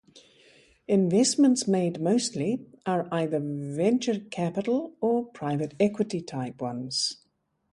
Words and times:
Investments 0.87 1.67
made 1.67 2.01
mostly 2.01 2.65
are 2.87 3.07
either 3.11 3.39
venture 3.39 4.19
capital 4.19 4.95
or 4.99 5.25
private 5.25 5.75
equity 5.79 6.21
type 6.23 6.59
ones. 6.59 7.17